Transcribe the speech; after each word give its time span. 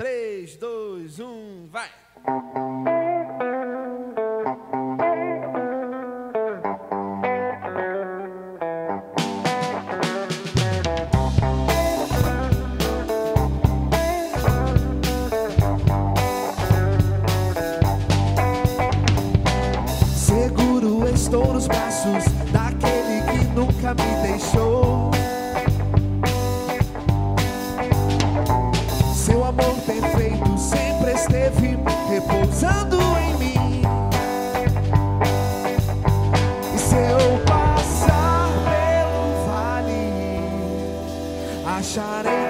3, 0.00 0.56
2, 0.56 1.20
1, 1.20 1.68
vai! 1.70 1.90
Seguro 20.16 21.06
estou 21.14 21.52
nos 21.52 21.66
braços 21.66 22.24
daquele 22.50 23.20
que 23.30 23.44
nunca 23.54 23.92
me 23.92 24.28
deixou. 24.28 25.10
I 41.80 41.82
shot 41.82 42.26
it. 42.26 42.49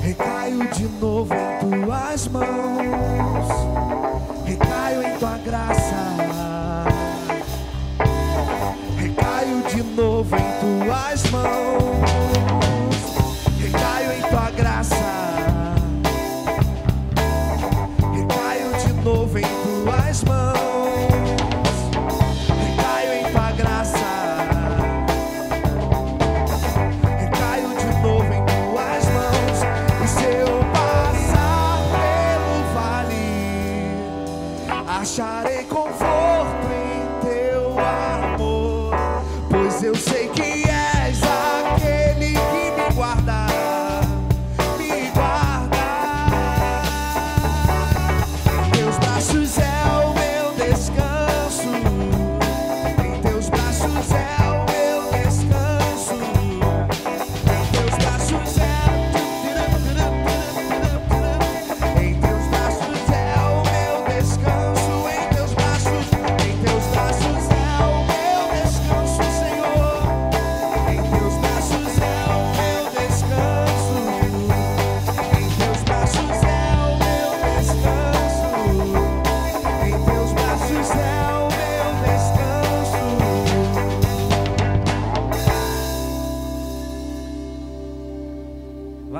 Recaio 0.00 0.66
de 0.68 0.88
novo 1.00 1.34
em 1.34 1.84
tuas 1.84 2.28
mãos. 2.28 2.61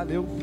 Valeu. 0.02 0.41